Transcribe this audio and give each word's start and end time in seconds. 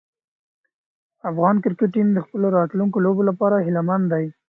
افغان 1.29 1.55
کرکټ 1.63 1.89
ټیم 1.95 2.07
د 2.13 2.19
خپلو 2.25 2.47
راتلونکو 2.57 2.97
لوبو 3.05 3.21
لپاره 3.29 3.55
هیله 3.65 3.81
مند 3.87 4.05
دی. 4.13 4.25